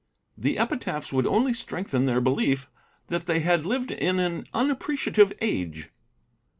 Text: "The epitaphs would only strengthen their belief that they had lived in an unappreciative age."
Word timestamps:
"The 0.35 0.57
epitaphs 0.57 1.13
would 1.13 1.27
only 1.27 1.53
strengthen 1.53 2.07
their 2.07 2.19
belief 2.19 2.67
that 3.09 3.27
they 3.27 3.41
had 3.41 3.67
lived 3.67 3.91
in 3.91 4.17
an 4.17 4.45
unappreciative 4.51 5.31
age." 5.41 5.91